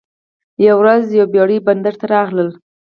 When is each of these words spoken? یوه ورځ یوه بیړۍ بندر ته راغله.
یوه 0.65 0.77
ورځ 0.81 1.03
یوه 1.17 1.27
بیړۍ 1.33 1.57
بندر 1.67 1.93
ته 1.99 2.05
راغله. 2.13 2.45